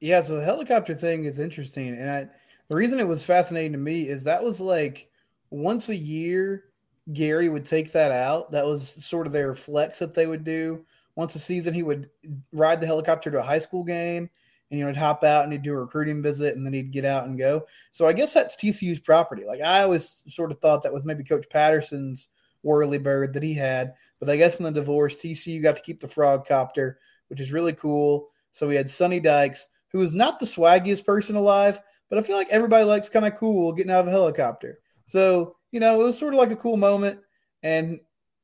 [0.00, 2.28] Yeah, so the helicopter thing is interesting, and I,
[2.68, 5.08] the reason it was fascinating to me is that was like
[5.50, 6.64] once a year
[7.12, 8.50] Gary would take that out.
[8.52, 10.84] That was sort of their flex that they would do.
[11.16, 12.08] Once a season, he would
[12.52, 14.30] ride the helicopter to a high school game,
[14.70, 16.92] and you know, he'd hop out and he'd do a recruiting visit, and then he'd
[16.92, 17.66] get out and go.
[17.90, 19.44] So I guess that's TCU's property.
[19.44, 22.28] Like I always sort of thought that was maybe Coach Patterson's
[22.62, 26.00] whirly bird that he had, but I guess in the divorce, TCU got to keep
[26.00, 26.98] the frog copter,
[27.28, 28.28] which is really cool.
[28.52, 32.36] So we had Sonny Dykes who is not the swaggiest person alive, but I feel
[32.36, 34.80] like everybody likes kind of cool getting out of a helicopter.
[35.06, 37.20] So, you know, it was sort of like a cool moment.
[37.62, 38.00] And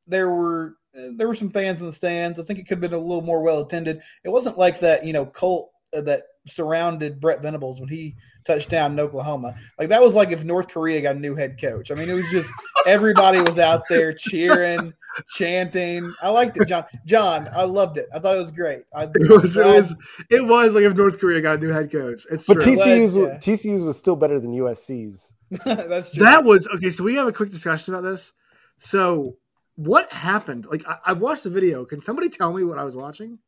[0.06, 0.76] there were
[1.14, 2.38] there were some fans in the stands.
[2.38, 4.02] I think it could have been a little more well attended.
[4.24, 8.70] It wasn't like that, you know, cult uh, that surrounded Brent Venables when he touched
[8.70, 9.54] down in Oklahoma.
[9.78, 11.90] Like that was like if North Korea got a new head coach.
[11.90, 12.50] I mean, it was just
[12.86, 14.92] everybody was out there cheering,
[15.30, 16.12] chanting.
[16.22, 16.84] I liked it, John.
[17.06, 18.06] John, I loved it.
[18.14, 18.82] I thought it was great.
[18.94, 19.94] I, it, was, it was
[20.30, 22.26] it was like if North Korea got a new head coach.
[22.30, 22.76] It's but true.
[22.76, 23.38] TCU's yeah.
[23.38, 25.32] TCU's was still better than USC's.
[25.64, 26.24] That's true.
[26.24, 26.90] That was okay.
[26.90, 28.32] So we have a quick discussion about this.
[28.78, 29.36] So
[29.78, 30.66] what happened?
[30.66, 31.84] Like I, I watched the video.
[31.84, 33.38] Can somebody tell me what I was watching?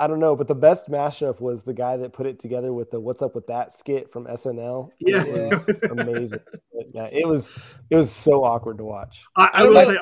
[0.00, 2.90] I don't know, but the best mashup was the guy that put it together with
[2.90, 4.88] the "What's Up with That" skit from SNL.
[4.98, 6.40] Yeah, it was amazing.
[6.92, 7.56] yeah, it was
[7.88, 9.22] it was so awkward to watch.
[9.36, 9.96] I, I will say,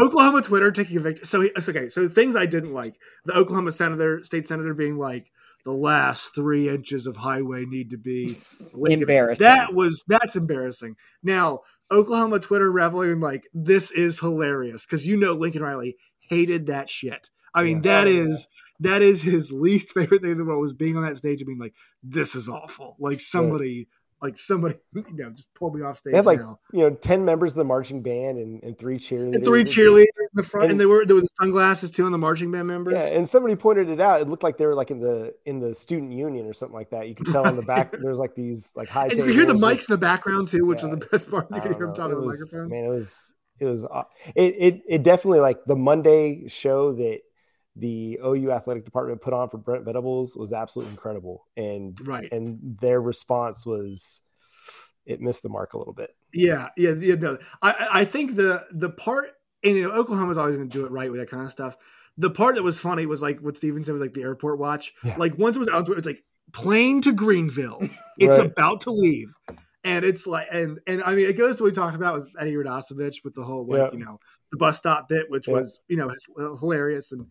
[0.00, 1.26] Oklahoma Twitter taking a victory.
[1.26, 1.88] So it's okay.
[1.88, 5.30] So things I didn't like: the Oklahoma senator, state senator, being like,
[5.64, 8.38] "The last three inches of highway need to be
[8.74, 10.96] embarrassing." That was that's embarrassing.
[11.22, 16.88] Now Oklahoma Twitter reveling like this is hilarious because you know Lincoln Riley hated that
[16.88, 17.30] shit.
[17.54, 18.04] I mean, yeah.
[18.04, 18.48] that oh, is
[18.80, 21.46] that is his least favorite thing in the world was being on that stage and
[21.46, 23.88] being like, "This is awful." Like somebody,
[24.22, 26.12] like somebody, you know, just pulled me off stage.
[26.12, 26.58] They had like now.
[26.72, 29.34] you know ten members of the marching band and, and three cheerleaders.
[29.34, 32.12] And three cheerleaders in the front, and, and they were there was sunglasses too on
[32.12, 32.94] the marching band members.
[32.94, 34.20] Yeah, and somebody pointed it out.
[34.20, 36.90] It looked like they were like in the in the student union or something like
[36.90, 37.08] that.
[37.08, 39.06] You could tell in the back there's like these like high.
[39.06, 41.48] And you hear the mics in the background too, which yeah, was the best part.
[41.50, 42.70] You could hear them talking on the microphones.
[42.70, 43.84] Man, it was it was
[44.36, 47.20] it, it it definitely like the Monday show that
[47.76, 51.46] the OU athletic department put on for Brent Venables was absolutely incredible.
[51.56, 52.30] And right.
[52.32, 54.20] and their response was
[55.06, 56.14] it missed the mark a little bit.
[56.32, 57.14] Yeah, yeah, yeah.
[57.14, 57.38] No.
[57.62, 59.30] I I think the the part
[59.64, 61.76] and you know Oklahoma's always going to do it right with that kind of stuff.
[62.18, 64.92] The part that was funny was like what Stephen said was like the airport watch.
[65.02, 65.16] Yeah.
[65.16, 67.80] Like once it was out, it's like plane to Greenville.
[68.18, 68.46] It's right.
[68.46, 69.32] about to leave.
[69.84, 72.28] And it's like, and and I mean, it goes to what we talked about with
[72.38, 73.98] Eddie Radosevich with the whole like, yeah.
[73.98, 74.20] you know,
[74.52, 75.54] the bus stop bit, which yeah.
[75.54, 76.14] was you know
[76.60, 77.26] hilarious and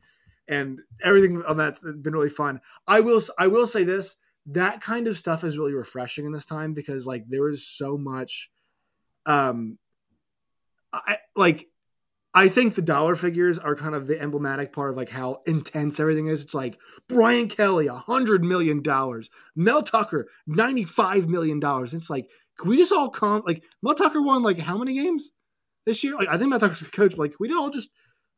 [0.47, 2.61] and everything on that's been really fun.
[2.87, 4.15] I will I will say this
[4.47, 7.97] that kind of stuff is really refreshing in this time because like there is so
[7.97, 8.49] much
[9.25, 9.77] um
[10.93, 11.67] I like
[12.33, 15.99] I think the dollar figures are kind of the emblematic part of like how intense
[15.99, 16.43] everything is.
[16.43, 21.93] It's like Brian Kelly, a hundred million dollars, Mel Tucker, ninety-five million dollars.
[21.93, 23.43] It's like, can we just all come?
[23.45, 25.31] Like Mel Tucker won like how many games
[25.85, 26.15] this year?
[26.15, 27.17] Like I think Mel Tucker's coach.
[27.17, 27.89] Like we all just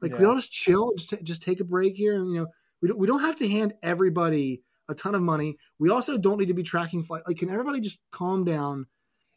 [0.04, 0.20] like yeah.
[0.20, 2.48] we all just chill, just just take a break here, and you know
[2.82, 5.58] we don't we don't have to hand everybody a ton of money.
[5.80, 7.24] We also don't need to be tracking flight.
[7.26, 8.88] Like, can everybody just calm down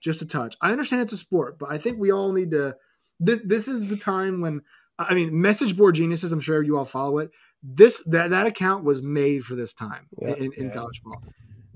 [0.00, 0.56] just a touch?
[0.60, 2.76] I understand it's a sport, but I think we all need to.
[3.20, 4.62] This this is the time when
[4.98, 6.32] I mean, message board geniuses.
[6.32, 7.30] I'm sure you all follow it.
[7.62, 10.34] This that that account was made for this time yeah.
[10.34, 10.74] in, in yeah.
[10.74, 11.22] college ball.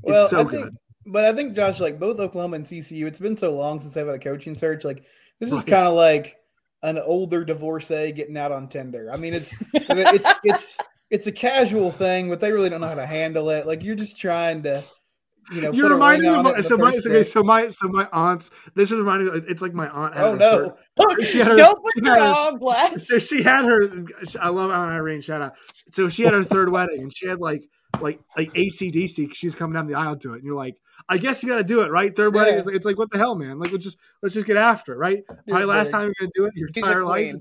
[0.03, 0.63] It's well, so I good.
[0.65, 0.75] Think,
[1.07, 4.07] but I think Josh, like both Oklahoma and TCU, it's been so long since I've
[4.07, 4.85] had a coaching search.
[4.85, 5.05] Like
[5.39, 6.40] this is kind of like
[6.83, 9.11] an older divorcee getting out on Tinder.
[9.13, 10.79] I mean, it's it's it's
[11.11, 13.67] it's a casual thing, but they really don't know how to handle it.
[13.67, 14.85] Like you're just trying to,
[15.53, 15.73] you know.
[15.73, 16.53] You're reminding me.
[16.53, 18.51] Of, so my okay, so my so my aunts.
[18.75, 19.41] This is reminding me.
[19.49, 20.15] It's like my aunt.
[20.17, 20.77] oh no!
[20.97, 23.07] Third, she had her, don't put your on blast.
[23.07, 24.05] So she had her.
[24.41, 25.21] I love Aunt Irene.
[25.21, 25.55] Shout out.
[25.93, 27.65] So she had her third wedding, and she had like
[28.01, 30.77] like like ACDC because she was coming down the aisle to it, and you're like,
[31.09, 32.15] I guess you got to do it, right?
[32.15, 32.59] Third wedding, yeah.
[32.61, 33.59] it's, like, it's like what the hell, man?
[33.59, 35.23] Like let's just let's just get after it, right?
[35.49, 37.37] Probably last time you're gonna do it your entire life.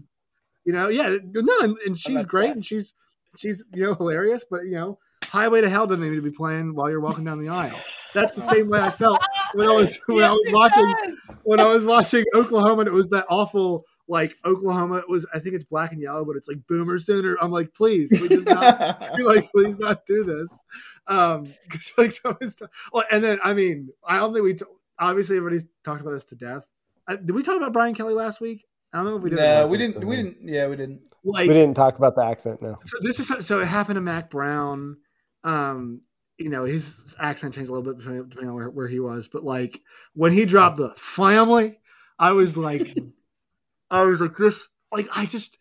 [0.65, 2.93] You know, yeah, no, and, and she's great, and she's
[3.37, 6.73] she's you know hilarious, but you know, Highway to Hell doesn't need to be playing
[6.73, 7.79] while you're walking down the aisle.
[8.13, 9.21] That's the same way I felt
[9.53, 11.35] when I was when yes, I was watching does.
[11.43, 12.81] when I was watching Oklahoma.
[12.81, 16.35] and It was that awful like Oklahoma was I think it's black and yellow, but
[16.35, 17.37] it's like Boomer Sooner.
[17.39, 20.65] I'm like, please, we just not like please not do this.
[21.07, 22.69] Um, cause like some stuff.
[22.91, 24.65] Well, and then I mean, I don't think we t-
[24.97, 26.67] obviously everybody's talked about this to death.
[27.07, 28.65] Uh, did we talk about Brian Kelly last week?
[28.91, 29.37] I don't know if we did.
[29.37, 30.03] No, we didn't.
[30.03, 30.37] We didn't.
[30.41, 31.01] Yeah, we didn't.
[31.23, 32.61] Like we didn't talk about the accent.
[32.61, 32.77] No.
[32.85, 34.97] So this is so it happened to Mack Brown.
[35.43, 36.01] Um,
[36.37, 39.43] you know, his accent changed a little bit depending on where, where he was, but
[39.43, 39.81] like
[40.13, 41.79] when he dropped the family,
[42.17, 42.97] I was like,
[43.91, 45.57] I was like, this, like, I just,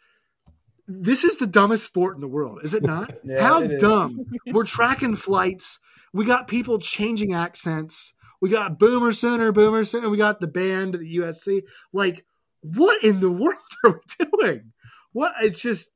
[0.86, 3.12] this is the dumbest sport in the world, is it not?
[3.24, 4.24] Yeah, How it dumb.
[4.46, 5.80] We're tracking flights.
[6.12, 8.14] We got people changing accents.
[8.40, 10.08] We got Boomer Sooner, Boomer Sooner.
[10.08, 11.62] We got the band the USC.
[11.92, 12.24] Like,
[12.60, 14.72] what in the world are we doing?
[15.12, 15.34] What?
[15.42, 15.90] It's just,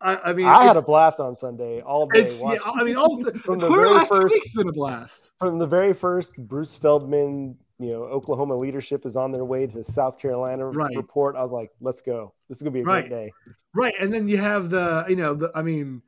[0.00, 2.20] I, I mean, I had a blast on Sunday all day.
[2.20, 5.30] it's yeah, I mean, all the, From the Twitter very first- week's been a blast.
[5.40, 9.82] from the very first, Bruce Feldman, you know, Oklahoma leadership is on their way to
[9.82, 10.94] South Carolina Right.
[10.96, 11.34] report.
[11.36, 12.32] I was like, let's go.
[12.48, 13.08] This is gonna be a Right.
[13.08, 13.32] great day.
[13.74, 16.02] Right, and then you have the you know the I mean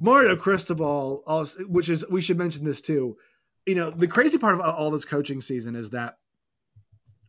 [0.00, 3.16] Mario Cristobal, also, which is we should mention this too.
[3.66, 6.18] You know the crazy part of all this coaching season is that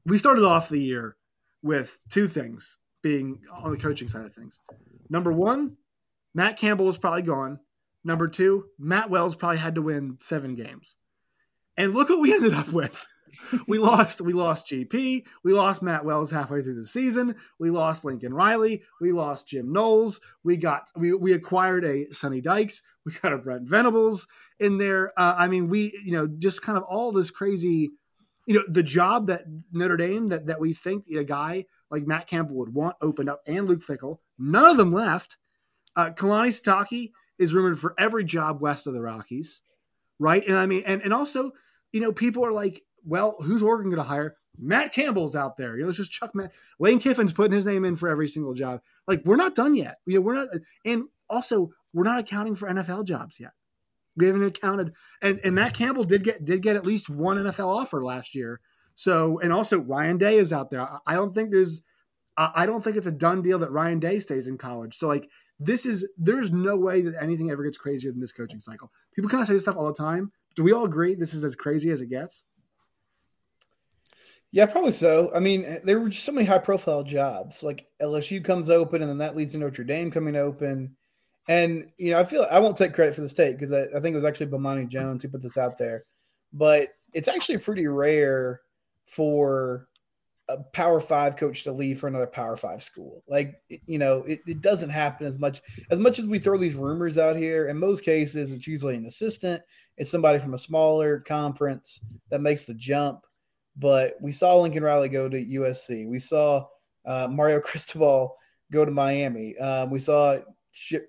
[0.06, 1.16] we started off the year
[1.62, 4.60] with two things being on the coaching side of things.
[5.10, 5.78] Number one,
[6.34, 7.60] Matt Campbell is probably gone.
[8.04, 10.98] Number two, Matt Wells probably had to win seven games,
[11.78, 13.06] and look what we ended up with.
[13.68, 15.26] we lost we lost GP.
[15.44, 17.36] We lost Matt Wells halfway through the season.
[17.60, 18.84] We lost Lincoln Riley.
[19.02, 20.20] We lost Jim Knowles.
[20.44, 22.82] We got we we acquired a Sonny Dykes.
[23.06, 24.28] We got a Brent Venables
[24.62, 25.12] in there.
[25.18, 27.92] Uh, I mean, we you know just kind of all this crazy,
[28.46, 29.44] you know, the job that
[29.74, 33.42] Notre Dame that that we think a guy like Matt Campbell would want opened up,
[33.46, 34.20] and Luke Fickell.
[34.38, 35.38] None of them left.
[35.96, 39.62] Uh, Kalani Sitake is rumored for every job west of the Rockies,
[40.20, 40.46] right?
[40.48, 41.52] And I mean, and and also,
[41.92, 44.38] you know, people are like, well, who's Oregon going to hire?
[44.58, 45.76] Matt Campbell's out there.
[45.76, 46.52] You know, it's just Chuck Matt.
[46.80, 48.82] Lane Kiffin's putting his name in for every single job.
[49.08, 49.98] Like, we're not done yet.
[50.06, 50.48] You know, we're not,
[50.86, 53.52] and also we're not accounting for NFL jobs yet.
[54.16, 57.68] We haven't accounted, and and Matt Campbell did get did get at least one NFL
[57.68, 58.60] offer last year.
[58.96, 60.82] So, and also Ryan Day is out there.
[60.82, 61.82] I, I don't think there's,
[62.38, 64.96] I I don't think it's a done deal that Ryan Day stays in college.
[64.98, 68.62] So, like, this is there's no way that anything ever gets crazier than this coaching
[68.62, 68.92] cycle.
[69.14, 70.32] People kind of say this stuff all the time.
[70.56, 72.44] Do we all agree this is as crazy as it gets?
[74.52, 75.32] Yeah, probably so.
[75.34, 77.64] I mean, there were just so many high profile jobs.
[77.64, 80.96] Like LSU comes open, and then that leads to Notre Dame coming open.
[81.48, 84.00] And you know, I feel I won't take credit for the state because I, I
[84.00, 86.06] think it was actually Bomani Jones who put this out there.
[86.54, 88.62] But it's actually pretty rare
[89.08, 89.88] for
[90.50, 93.24] a Power Five coach to leave for another Power Five school.
[93.28, 96.76] Like you know, it, it doesn't happen as much as much as we throw these
[96.76, 97.68] rumors out here.
[97.68, 99.62] In most cases, it's usually an assistant.
[99.98, 103.24] It's somebody from a smaller conference that makes the jump
[103.76, 106.08] but we saw Lincoln Riley go to USC.
[106.08, 106.66] We saw
[107.06, 108.36] uh, Mario Cristobal
[108.72, 109.58] go to Miami.
[109.58, 110.40] Um, we saw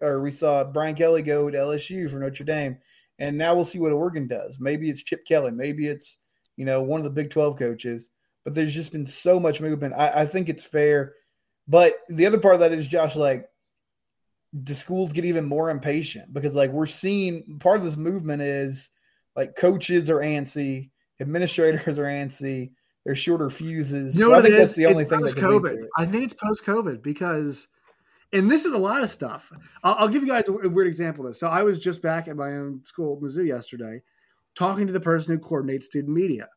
[0.02, 2.78] or we saw Brian Kelly go to LSU for Notre Dame,
[3.18, 4.60] and now we'll see what Oregon does.
[4.60, 5.50] Maybe it's Chip Kelly.
[5.50, 6.18] Maybe it's
[6.56, 8.10] you know one of the Big Twelve coaches.
[8.44, 9.94] But there's just been so much movement.
[9.94, 11.14] I, I think it's fair.
[11.66, 13.48] But the other part of that is Josh, like,
[14.62, 18.90] do schools get even more impatient because like we're seeing part of this movement is
[19.34, 22.72] like coaches are antsy administrators are antsy.
[23.04, 24.16] They're shorter fuses.
[24.16, 25.86] You know So I think that's the only It's thing that post-COVID.
[25.98, 27.68] I think it's post COVID because,
[28.32, 29.52] and this is a lot of stuff.
[29.82, 31.40] I'll, I'll give you guys a, a weird example of this.
[31.40, 34.00] So I was just back at my own school, Mizzou, yesterday,
[34.54, 36.48] talking to the person who coordinates student media,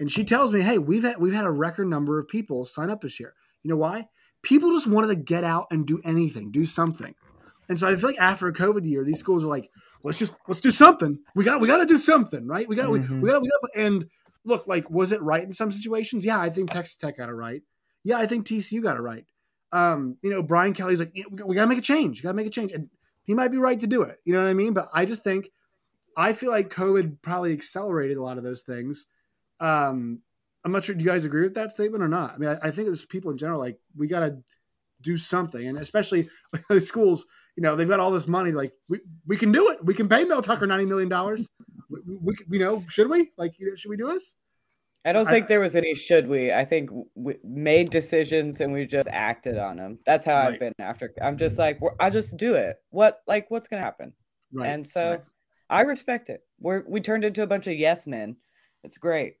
[0.00, 2.90] and she tells me, "Hey, we've had we've had a record number of people sign
[2.90, 3.34] up this year.
[3.62, 4.08] You know why?
[4.42, 7.14] People just wanted to get out and do anything, do something."
[7.68, 9.70] And so I feel like after a COVID year, these schools are like,
[10.02, 11.18] "Let's just let's do something.
[11.34, 12.68] We got we got to do something, right?
[12.68, 13.10] We got Mhm.
[13.10, 14.06] we, we got we got." And
[14.44, 16.24] look, like, was it right in some situations?
[16.24, 17.62] Yeah, I think Texas Tech got it right.
[18.02, 19.24] Yeah, I think TCU got it right.
[19.70, 22.22] Um, you know, Brian Kelly's like, "Yeah, we got to make a change.
[22.22, 22.90] Got to make a change, and
[23.24, 24.18] he might be right to do it.
[24.24, 24.72] You know what I mean?
[24.74, 25.48] But I just think,
[26.16, 29.06] I feel like COVID probably accelerated a lot of those things.
[29.62, 30.20] Um,
[30.64, 30.94] I'm not sure.
[30.94, 32.34] Do you guys agree with that statement or not?
[32.34, 34.38] I mean, I, I think it's people in general like we got to
[35.00, 36.28] do something, and especially
[36.68, 37.24] the schools.
[37.56, 38.52] You know, they've got all this money.
[38.52, 39.84] Like we we can do it.
[39.84, 41.48] We can pay Mel Tucker ninety million dollars.
[41.90, 43.30] We, we, you know, should we?
[43.36, 44.34] Like, you know, should we do this?
[45.04, 46.52] I don't I- think there was any should we.
[46.52, 49.98] I think we made decisions and we just acted on them.
[50.06, 50.54] That's how Right.
[50.54, 51.12] I've been after.
[51.20, 52.76] I'm just like, I'll just do it.
[52.90, 54.12] What, like, what's gonna happen?
[54.52, 54.68] Right.
[54.70, 55.20] and so right.
[55.68, 56.40] I respect it.
[56.60, 58.36] We're we turned into a bunch of yes men.
[58.84, 59.34] It's great.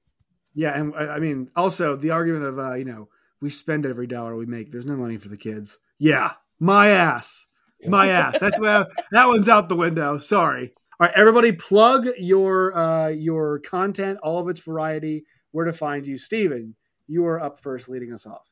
[0.54, 3.08] Yeah, and I mean, also the argument of uh, you know
[3.40, 4.70] we spend every dollar we make.
[4.70, 5.78] There's no money for the kids.
[5.98, 7.46] Yeah, my ass,
[7.86, 8.38] my ass.
[8.38, 10.18] That's where that one's out the window.
[10.18, 10.72] Sorry.
[11.00, 15.24] All right, everybody, plug your uh, your content, all of its variety.
[15.52, 16.76] Where to find you, Stephen.
[17.08, 18.48] You are up first, leading us off.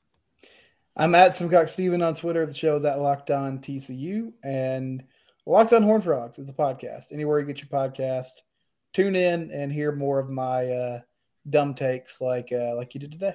[0.97, 2.45] I'm at Simcox Stephen on Twitter.
[2.45, 5.05] The show is at Locked On TCU and
[5.47, 7.07] Locked On Horned Frogs is a podcast.
[7.13, 8.33] Anywhere you get your podcast,
[8.93, 11.01] tune in and hear more of my uh,
[11.49, 13.35] dumb takes like uh, like you did today.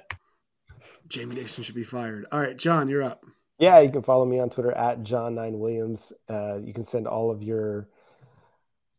[1.08, 2.26] Jamie Dixon should be fired.
[2.32, 3.24] All right, John, you're up.
[3.58, 6.12] Yeah, you can follow me on Twitter at John9Williams.
[6.28, 7.88] Uh, you can send all of your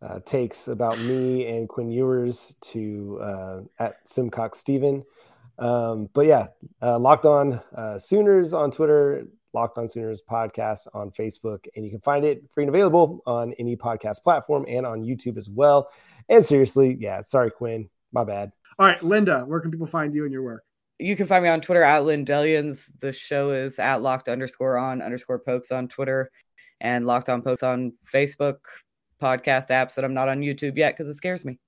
[0.02, 5.04] uh, takes about me and Quinn Ewers to uh, at Simcox Stephen.
[5.60, 6.48] Um, but yeah,
[6.82, 11.92] uh, Locked On uh, Sooners on Twitter, Locked On Sooners podcast on Facebook, and you
[11.92, 15.90] can find it free and available on any podcast platform and on YouTube as well.
[16.30, 18.52] And seriously, yeah, sorry, Quinn, my bad.
[18.80, 20.64] All right, Linda, where can people find you and your work?
[21.00, 22.90] You can find me on Twitter at Lindellians.
[23.02, 26.32] The show is at locked underscore on underscore pokes on Twitter
[26.82, 28.58] and locked on pokes on Facebook,
[29.22, 31.60] podcast apps that I'm not on YouTube yet because it scares me.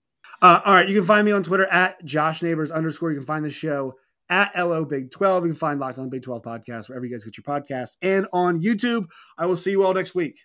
[0.41, 3.11] Uh, all right, you can find me on Twitter at Josh Neighbors underscore.
[3.11, 3.95] You can find the show
[4.29, 5.45] at LO Big 12.
[5.45, 8.27] You can find Locked on Big 12 podcast wherever you guys get your podcast and
[8.31, 9.07] on YouTube.
[9.37, 10.39] I will see you all next week.